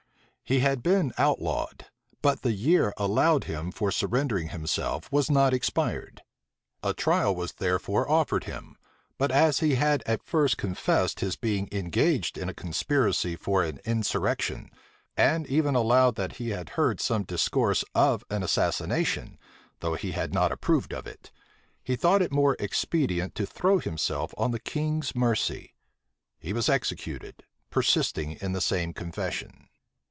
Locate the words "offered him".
8.11-8.75